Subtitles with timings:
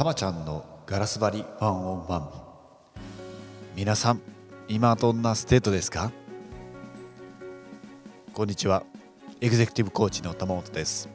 [0.00, 2.30] たまちゃんのガラス張り one on one。
[3.76, 4.22] 皆さん
[4.66, 6.10] 今どんな state ですか？
[8.32, 8.82] こんにちは。
[9.42, 11.10] エグゼクティブコーチの玉本です。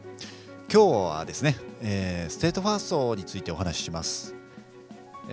[0.72, 4.36] 今日はですね、えー、 state first についてお話しします。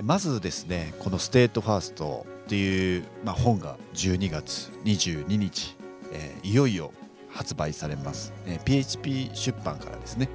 [0.03, 5.77] まずですねこの state first っていう、まあ、本が12月22日、
[6.11, 6.91] えー、いよいよ
[7.29, 10.31] 発売されます、えー、PHP 出版からですね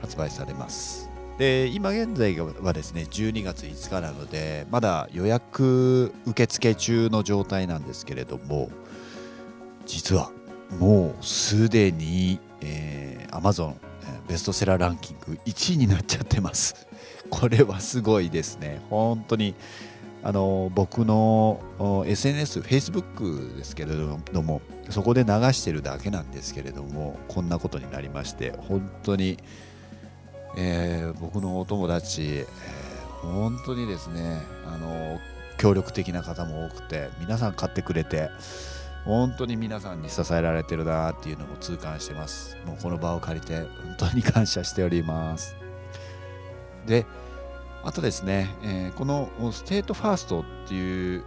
[0.00, 1.11] 発売されます。
[1.38, 8.70] で今現在はですね12月5日なのでまだ予約受付中の状態なんですけれども
[9.86, 10.30] 実は
[10.78, 13.74] もうすでに、えー、Amazon
[14.28, 16.86] ベストセラーランキング1位になっちゃってます。
[17.30, 18.80] これはすごいですね。
[18.90, 19.54] 本当に
[20.22, 21.60] あの僕の
[22.06, 23.92] SNS、Facebook ですけれ
[24.32, 29.38] どもそこで流してるだけなんですけれどもこんなことになりまして本当に
[30.56, 35.18] えー、僕のお友達、えー、本当にですねあの
[35.58, 38.30] 協力的な方も多くて皆さん買ってくれて
[39.04, 42.56] 本当に皆さんに支えられてるなっていうのも痛感してます。
[42.64, 45.56] もうこの場を借りて本当に感謝しております。
[46.86, 47.06] で
[47.84, 51.24] あとですね、えー、この state first っていう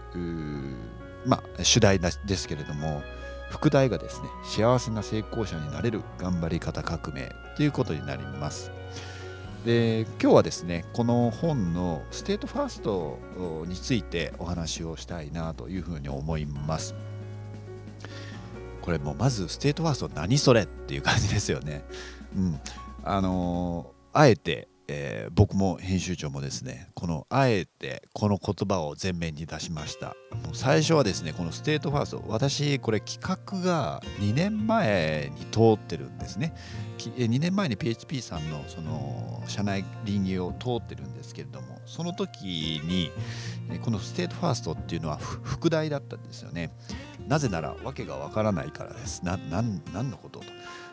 [1.26, 3.04] まあ主題ですけれども
[3.50, 8.72] 副題がですね幸せな成功者になれる頑張り方革命ということになります。
[9.66, 13.18] で今日はですねこの本の state first
[13.66, 16.94] についてお話をしたいなというふうに思います。
[18.84, 21.84] これもまず state first 何それっていう感じですよね。
[22.38, 22.60] うん。
[23.04, 30.16] あの、あえてえー、僕も編集長もですねこのあえてこの言葉を前面に出しました。
[30.44, 36.54] もう最初はですねこの state first 私これ企画が2年前に通ってるんですね。
[36.98, 43.12] 2年前に PHP さんのその社内稟議を通ってるんですけれどもその時に
[43.82, 46.72] この state first っていうのは副題だったんですよね。
[47.28, 49.24] なぜなら訳がわからないからです。
[49.24, 49.82] な何
[50.12, 50.46] のことと。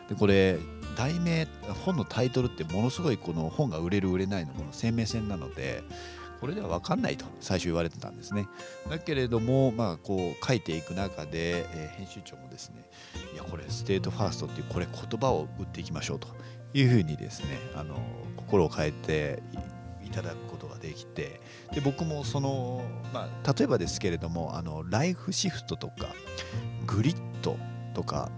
[0.09, 0.57] でこれ
[0.95, 1.47] 題名
[1.85, 5.83] 本のタイトルってものすごいこの本が売れる売れないのこの生命線なので
[6.39, 8.49] これでは分かんないと最初言われてたんですね。
[8.89, 12.83] だけれどもまあこう書いていく中で、えー、編集長もですね
[13.33, 16.27] いやこれ state first っていうこれ言葉を打っていきましょうと
[16.73, 17.95] いうふうにですねあの
[18.35, 19.41] 心を変えて
[20.03, 21.39] いただくことができて
[21.73, 22.83] で僕もその、
[23.13, 26.13] まあ、例えばですけれどもあの life shift とか
[26.85, 27.57] grit
[27.93, 28.29] とか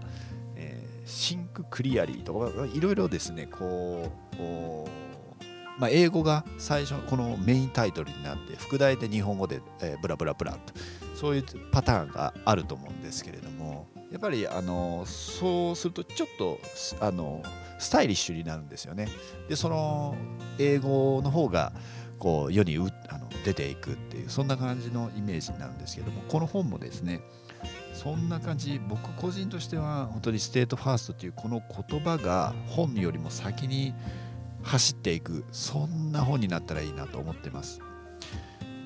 [1.06, 10.58] think clearly とかいろいろですねこう、まあ、英語が最初このメインタイトルになって副題で日本語で、えー、 blah blah blah と
[11.14, 16.58] そういうパターンがあると思うんですけれどもやっぱりあのそうするとちょっと
[17.00, 17.42] あの
[17.78, 19.08] スタイリッシュになるんですよね。
[19.48, 20.16] でその
[20.58, 21.72] 英語の方が
[22.18, 22.78] こう世に
[23.08, 27.20] あの出ていくっていうそんな感じのイメージになるんですけどもこの本もですね
[28.06, 33.94] そんな感じ僕個人としては本当に state first というこの言葉が本よりも先に
[34.62, 37.80] 走っていくそんな本になったらいいなと思ってます。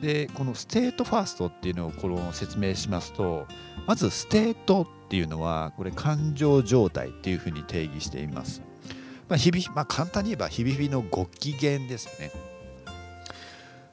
[0.00, 3.46] でこの state first っていうのをこの説明しますと
[3.86, 8.62] まず state っていうのはこれ感情状態っていうふうに定義しています、
[9.28, 12.32] まあ、日々、まあ、簡単に言えば日々のご機嫌ですよね。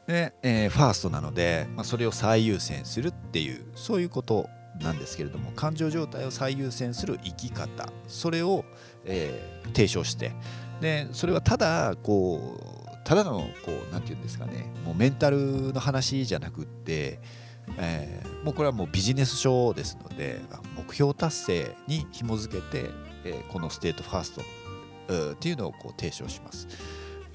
[0.07, 4.49] で、えー、 first なので、まあ、それを最優先するっていうそういうこと
[4.81, 8.65] なんですけれども感情状態を最優先する生き方それを、
[9.05, 10.31] えー、提唱して
[10.81, 17.19] でそれはただこうただのこう何て言うんですかねもうメンタルの話じゃなくって、
[17.77, 20.41] えー、もうこれはもうビジネス書ですので
[20.75, 22.91] 目標達成に紐づけて、
[23.23, 24.41] えー、この state first
[25.31, 26.67] っていうのをこう提唱します。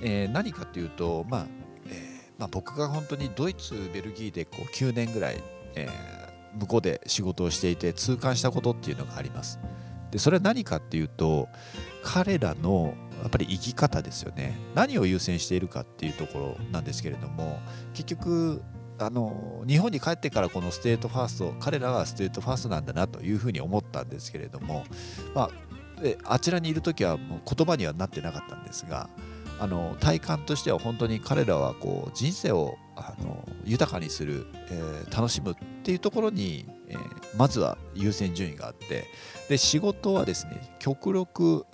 [0.02, 1.47] えー、何かというと、まあ
[1.86, 5.42] えーまあ、僕が本当にドイツベルギーでこう9年ぐらい、
[5.75, 6.22] えー
[6.58, 9.58] 向こうで仕事をしていて痛感したことっていうのがあります。
[10.10, 11.48] でそれは何かっていうと
[12.02, 17.58] 彼らのやっぱり生き方ですよね何を優先しているかっていうところなんですけれども
[17.94, 18.62] 結局
[18.99, 24.84] あの日本に帰ってからこの state first 彼らは state first なんだなというふうに思ったんですけれども、
[25.34, 25.50] まあ、
[26.25, 29.08] あちらにいる時はもう言葉にはなってなかったんですが
[29.62, 35.55] あの体感としては本当に彼らはこう人生をあの豊かにする、えー、楽しむっ
[35.85, 36.99] ていうところに、えー、
[37.37, 39.05] まずは優先順位があって
[39.49, 41.64] で仕事はですね極力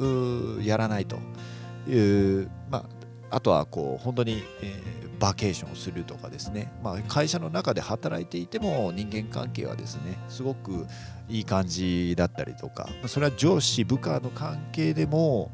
[0.63, 1.17] やらないと
[1.89, 2.85] いう、ま
[3.31, 10.87] あ、あとはこう本当に、えー、バケーションをするとかですね、まあ、会社の中で働いていても人間関係はですねすごく
[11.31, 15.51] いい感じだったりとかそれは上司部下の関係でも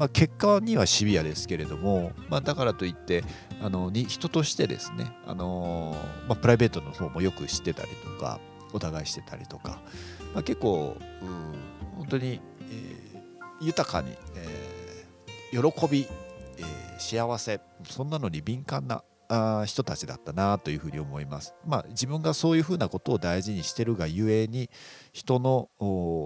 [0.00, 3.22] まあ、結果にはシビアですけれども、まあ、だからといって
[3.60, 5.94] あのに人としてですね、あの
[6.26, 8.40] まあ、プライベートの方もよく知ってたりとか
[8.72, 9.82] お互いしてたりとか、
[10.32, 16.06] まあ、結構、うん、本当に、えー、豊かに、えー、喜び、
[16.56, 19.04] えー、幸せそんなのに敏感な
[19.66, 21.54] 人たちだったなというふうに思います。
[21.66, 24.70] まあ、自分がそういうふうなことを大事にしてるがゆえに
[25.12, 25.68] 人の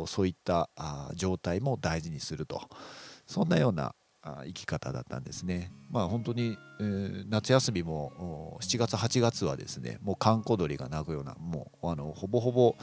[0.06, 0.71] そういった
[1.17, 2.62] 状態も大事にすると。
[3.35, 5.73] そんなような生き方だったんですね。
[5.91, 12.77] まあ本当に、えー、夏休みも7月8月はですねもう閑古鳥が鳴くようなもうあのほぼほぼ、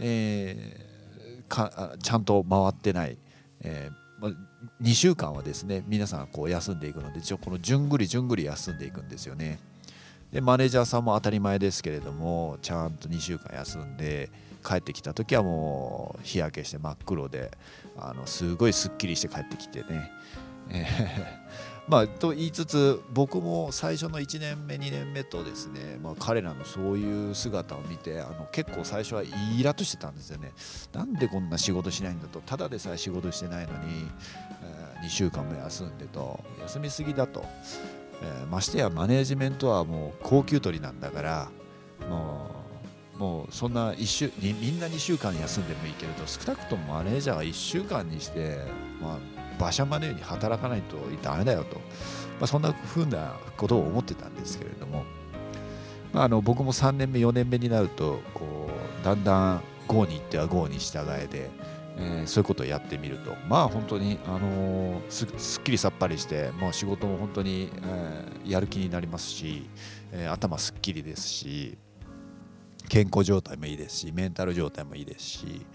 [0.00, 3.18] えー、ちゃんと回ってない、
[3.60, 9.58] えーまあ、2週間はですね皆さんこう休んでいくのでこのじゅんぐりじゅんぐり休んでいくんですよね。
[10.32, 14.30] でマネージャーさんも当たり前ですけれどもちゃんと2週間休んで
[14.64, 17.50] 帰ってきた時はもう日焼けして真っ黒で
[17.96, 20.10] あのすごいすっきりして帰ってきてね、
[20.70, 30.52] えー、まあと言いつつ僕も最初の1年目2年目とですね、まあ、彼らのそういう姿を見てあの結構最初はイラッとしてたんですよね。
[30.92, 32.40] なんでこんな仕事しないんだと。
[32.40, 34.06] ただでさえ仕事してないのに、
[34.62, 37.44] えー、2週間も休んでと休みすぎだと、
[38.22, 41.48] えー、ましてやマネージメントはもう高級取りなんだから
[42.08, 42.57] もう
[43.18, 48.58] もうそんな1週みんな2週間休んでもいいけれど少なくともマネージャーは1週間にして、
[49.02, 49.18] まあ、
[49.58, 51.82] 馬車マネーに働かないとダメだよと、ま
[52.42, 55.04] あ、そんなふうなことを思ってたんですけれども、
[56.12, 58.70] まあ、あの僕も3年目4年目になるとこ
[59.02, 61.50] うだんだん GO に行っては GO に従えで、
[61.96, 63.34] えー、そういうことをやってみると。
[63.48, 69.68] まあ本当に、あのー、すすっきりさっぱりしてもう仕事も本当に、えー、やる気になりますし、
[70.12, 71.78] えー、頭すっきりですし
[72.88, 75.66] 健康状態もいいですしメンタル状態もいいですし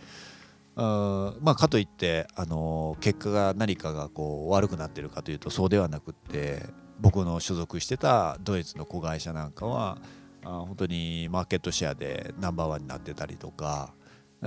[0.75, 6.63] あまあ、かといって、あの結果が何かがこう悪くなってるかというとそうではなくって
[6.99, 9.99] 僕の所属してたドイツの子会社なんかは
[10.43, 13.93] あ本当にマーケットシェアでナンバーワンになってたりとか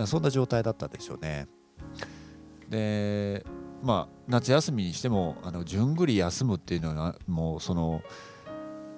[0.06, 1.46] そんな状態だったですよね。
[2.68, 3.46] で
[3.82, 8.02] まあ夏休みにしてもあのじゅんぐり休むっていうのはもうその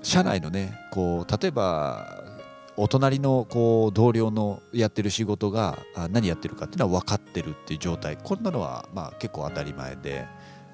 [0.03, 2.38] 社内のねこう例えば
[2.81, 5.79] お隣のこう同僚のやってる仕事が
[6.11, 8.17] 何やってるかっていうのは分かってるっていう状態。
[8.17, 10.27] こんなのはまあ結構当たり前で、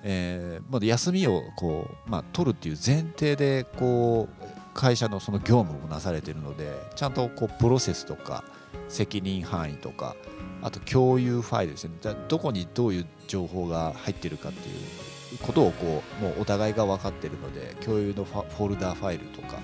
[0.03, 8.45] えー、まあ、休みをこう、まあ、取るっていう前提でこう会社のその業務もなされてるのでちゃんとこうプロセスとか
[8.89, 10.15] 責任範囲とか
[10.61, 11.93] あと共有ファイルですね。
[12.29, 19.59] どこにどういう情報が入ってるかっていうことをこうもうお互いが分かってるので共有のフォルダーファイルとか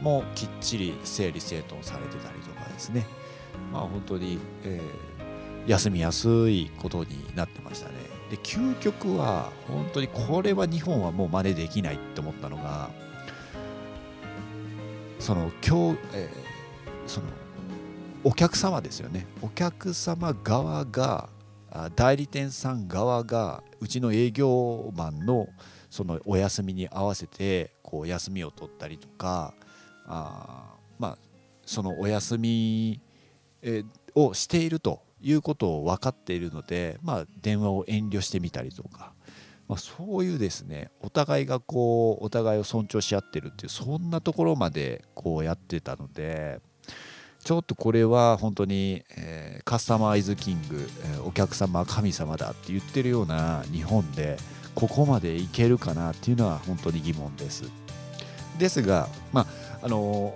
[0.00, 3.06] もきっちり整理整頓されてたりとかですね。
[3.72, 7.94] まあ本当に、えー、休みやすいことになってましたね。
[8.30, 12.90] で究極は本当にこれは日本はもう真似できないって思ったのが
[15.18, 17.26] その今日、えー、その
[18.24, 19.26] お客様ですよね。
[19.42, 21.28] お客様側が
[21.96, 25.48] 代理店さん側がうちの営業マンの
[25.90, 29.54] そのお休みに合わせてこう休みを取ったりとか
[30.06, 31.18] あまあ
[31.64, 33.00] そのお休み、
[34.14, 39.12] をしているということを分かっているので、まあ、電話を遠慮してみたりとか、
[39.68, 46.60] まあ、そういうですねお互いがこうお互いを尊重し合ってるっていうそんなところまでこうやってたので
[47.42, 54.36] ちょっとこれは本当に、えー、カスタマーイズキング、えー、お客様は神様だって言ってるような日本で
[54.74, 57.64] ここまでいけるかなっていうのは本当に疑問です。
[58.58, 59.46] ですが、まあ
[59.84, 60.34] あの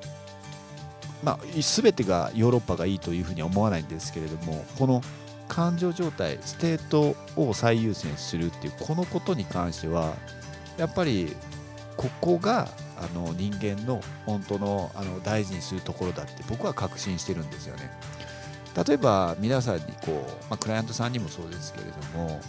[1.24, 5.02] まあ、全てがヨーロッパがいいというふうには思わないんですけれどもこの
[5.48, 10.14] 感情状態 state を最優先するっていうこのことに関しては
[10.76, 11.34] やっぱり
[11.96, 17.90] ここがあの人間の本当のあの大事にするところだって僕は確信してるんですよね。
[18.86, 20.12] 例えば皆さんにこう、
[20.48, 22.40] まあ、クライアントさんにもそうですけれども、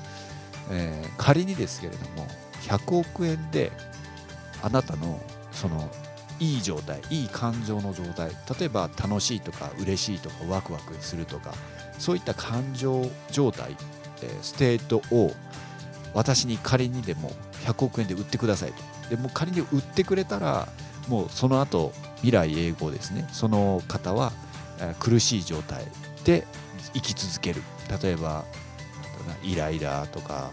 [0.70, 2.27] えー、仮にですけれども
[2.68, 3.72] 100億円で
[4.62, 5.20] あなたの
[5.51, 5.89] その
[6.39, 11.53] いい状態いい感情の状態例えば楽しいとか嬉しいとかワクワクするとか
[11.98, 13.75] そういった感情状態、
[14.22, 15.34] え、 state を
[16.13, 17.31] 私に仮にでも
[17.65, 18.84] 100億円で売ってくださいと。
[19.10, 20.67] でも仮に売ってくれたら
[21.08, 23.27] もうその後未来永劫ですね。
[23.31, 24.31] その方は、
[25.00, 25.86] 苦しい状態
[26.24, 26.48] で
[26.93, 27.62] 生き続ける。
[28.01, 28.46] 例えば
[29.43, 30.51] イライラとか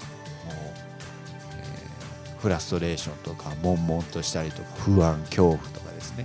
[2.47, 6.25] フラストレーションとか悶々としたりとか不安恐怖とかですね。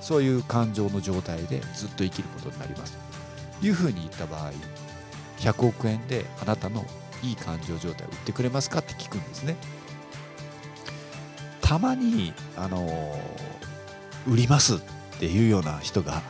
[0.00, 2.96] そういう感情の状態でずっと生きることになります。
[3.60, 4.52] というふうに言った場合
[5.38, 6.86] 100億円であなたの
[7.24, 9.56] いい感情状態を売ってくれますかって聞くんですね。
[11.60, 13.18] たまにあの
[14.28, 14.78] 売りますっ
[15.18, 16.22] ていうような人が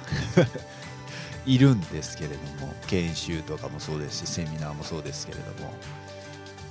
[1.44, 5.70] いるんですけれども研修とかもそうですしセミナーもそうですけれども。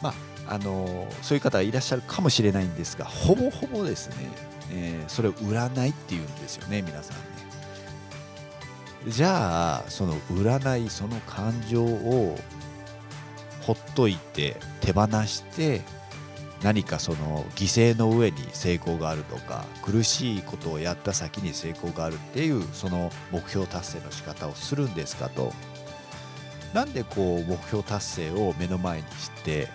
[0.01, 4.15] まああのそういう方いらっしゃるかもしれないんですがほぼほぼですね、
[4.71, 7.23] えー、それを売らないっていうんですよね皆さんね。
[9.07, 12.37] じゃあその売らないその感情を
[13.61, 15.81] ほっといて手放して
[16.63, 25.53] 何かその犠牲の上に成功があるとか苦しいことをやった先に成功があるっていうその目標達成の仕方をするんですかと。
[26.73, 29.69] なんでこう目標達成を目の前にして、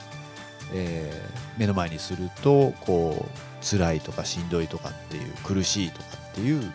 [0.72, 6.72] えー、目の前にするとこう辛いとかしんどいとかっていう苦しいとかっていう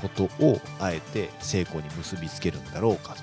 [0.00, 3.16] ことをあえて成功に結びつけるんだろうか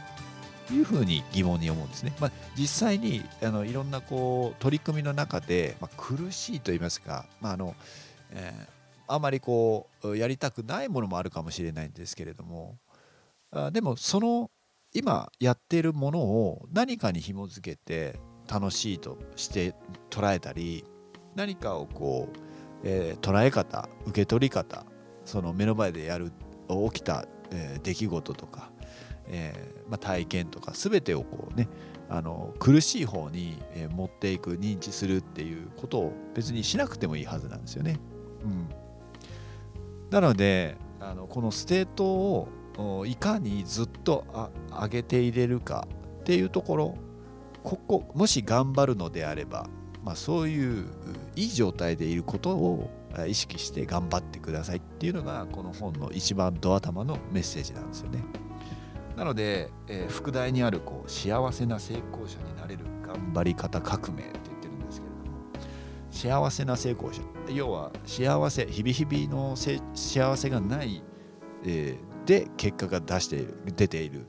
[0.67, 2.13] というふうに疑問に思うんですね。
[2.19, 7.75] まあ、実際にあのいろんなこう取り組みの中で、まあ、苦しいと言いますか、まああの
[8.31, 12.77] えー、あまりこうやりたくないものもあるかもしれないんですけれども
[13.51, 14.49] あでもその
[14.93, 18.19] 今やっているものを何かに紐づけて
[18.53, 19.73] 楽しいとして
[20.09, 20.85] 捉えたり
[21.35, 22.37] 何かをこう、
[22.83, 24.85] えー、捉え方受け取り方
[25.25, 26.31] その目の前でやる
[26.91, 28.71] 起きた、えー、出来事とか
[29.27, 31.67] えー、まあ、体験とか全てをこうね
[32.09, 37.97] あの苦しい方に、え持っていく認知するっていうことを別にしなくてもいいはずなんですよね。
[38.43, 38.69] うん、
[40.11, 44.25] なのであのこの state をいかにずっと
[44.69, 45.87] 上げていれるか
[46.19, 46.97] っていうところ
[47.63, 49.67] ここもし頑張るのであれば、
[50.03, 50.85] まあ、そういう
[51.35, 52.89] いい状態でいることを
[53.27, 58.23] 意識して頑張ってくださいっていうのがこの本の一番ド頭のメッセージなんですよね。
[59.15, 67.21] なので、えー、副題にあるこう幸せな成功者になれる頑張り方革命って言ってるんですけれども幸せな成功者
[67.53, 71.03] 要は幸せ日々日々の幸せがない、
[71.63, 74.25] えー、で結果が出している出ている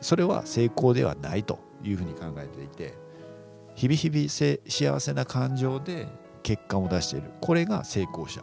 [0.00, 2.94] それは成功ではないというふうに考えていて
[3.74, 6.06] 日々日々幸せな感情で
[6.42, 7.30] 結果を出している。
[7.40, 8.42] これが成功者。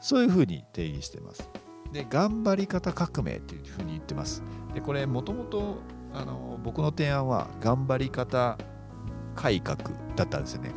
[0.00, 1.50] そういうふうに定義しています。
[1.92, 4.42] で頑張り方革命っていうふうに言ってます。
[4.74, 5.78] でこれもともと
[6.64, 8.58] 僕の提案は頑張り方
[9.34, 9.78] 改革
[10.16, 10.72] だったんですよね、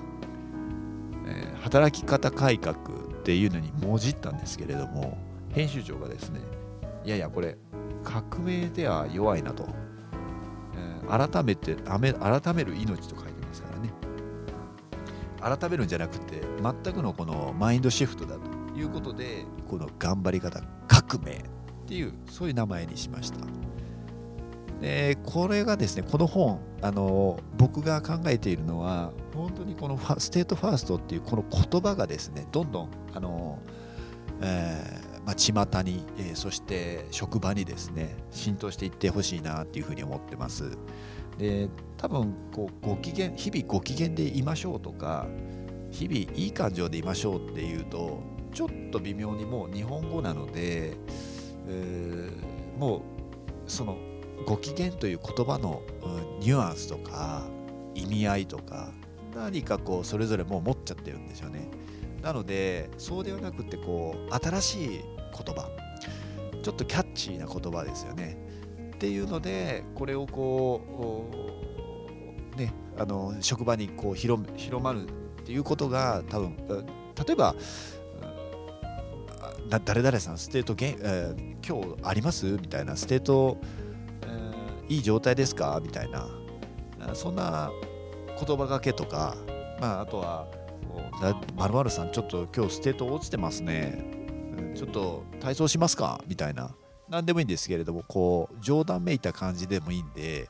[1.26, 2.78] えー、働き方改革っ
[3.24, 5.18] ていうのにもじったんですけれども
[5.50, 6.42] 編集長がですね
[7.04, 7.58] いやいやこれ
[8.04, 9.68] 革命では弱いなと、
[11.12, 13.92] 改めて改める命と書いてますからね。
[15.42, 21.42] 改めるんじゃなくて全くのこのマインドシフトだということでこの頑張り方革命っ
[21.88, 23.40] ていうそういう名前にしました。
[24.80, 33.60] でこれがですねこの本あの僕が考えているのは本当にこのステートファーストっていうこの言葉がですねどんどんあの、
[34.42, 35.01] えー
[35.32, 40.78] まあ、巷に、えー、そして職場にですね浸透していってほしいなっていうふうに思ってます。
[41.38, 45.28] で多分こうご機嫌日々ご機嫌でいましょうとか
[45.90, 48.22] 日々いい感情でいましょうっていうと
[48.54, 50.98] ちょっと微妙にもう日本語なので、
[51.68, 53.02] えー、もう
[53.68, 53.98] その
[54.46, 57.48] ご機嫌という言葉の、うん、ニュアンスとか
[57.96, 58.92] 意味合いとか
[59.34, 61.70] 何かこうそれぞれもう持っちゃってるんですよね。
[62.22, 65.70] なのでそうではなくてこう新しい言葉。
[66.62, 68.38] ちょっとキャッチーな言葉ですよね。
[68.96, 71.28] っていうのでこれをこ
[72.54, 75.12] うねあの職場にこう広広まるっ
[75.44, 77.56] ていうことが多分例えば
[79.86, 82.46] 誰々さんステート、えー、今日あります？
[82.46, 83.58] みたいなステート、
[84.22, 85.80] えー、いい状態ですか？
[85.82, 86.28] みたいな
[87.16, 87.72] そんな
[88.46, 89.36] 言葉がけとか、
[89.80, 90.48] まあ、あとは
[91.56, 94.11] 「まるさんちょっと今日ステート落ちてますね。
[94.76, 96.72] ちょっと体操しますか?」みたいな
[97.10, 100.50] 何でもいいんですけれどもこう冗談めいた感じでもいいんで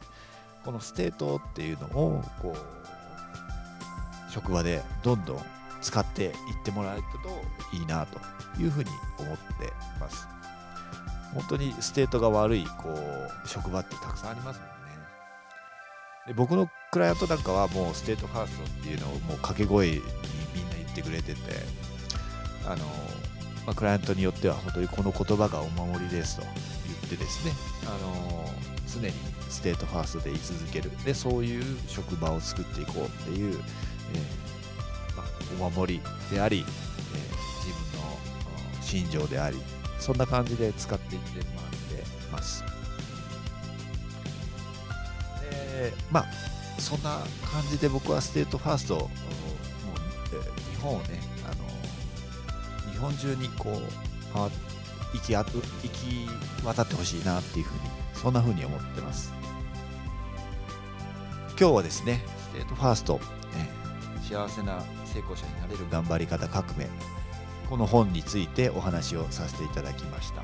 [0.64, 5.40] このステートっていうのをこう職場でどんどん
[5.82, 6.32] 使っていっ
[6.64, 8.20] てもらえるといいなと
[8.62, 10.28] いうふうに思ってます。
[11.34, 14.74] 本当にステートが悪いこう職場ってたくさんありますもんね。
[16.28, 20.02] で僕のクライアントなんかはもうステートファーストっていうのをもう掛け声に
[20.54, 21.40] みんな言ってくれてて
[22.68, 22.86] あの、
[23.66, 27.54] まあ、クライアントによっては本当にこの言葉がお守りですと言ってですね
[27.86, 28.46] あの
[28.88, 29.14] 常に
[29.50, 30.92] ステートファーストで居続ける。
[31.06, 33.60] でそういう職場を作っていこうっていう、
[34.14, 36.02] えーまあ、お守り
[36.34, 37.42] であり、えー
[38.92, 39.58] 信条であり
[40.00, 42.62] そんな感じで使っていってもらってます。
[45.50, 46.26] でまあ
[46.78, 49.10] そんな感じで僕はステートファーストもう、
[50.76, 51.20] 日本をね
[53.02, 53.82] 日本中にこう
[55.14, 55.52] 行きあ行
[55.90, 56.28] き
[56.64, 57.80] 渡ってほしいなっていうふうに
[58.14, 59.34] そんなふうに思ってます。
[61.60, 63.20] 今日はですねステートファースト、
[63.56, 66.88] えー、幸せな成功者になれる頑張り方革命。
[67.70, 70.44] この本についてお話をさせていただきました。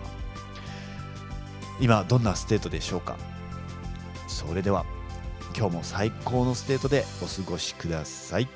[1.79, 3.17] 今どんなステートでしょうか？
[4.27, 4.85] それでは
[5.55, 8.47] 今日も最高のステートでお過ごしください。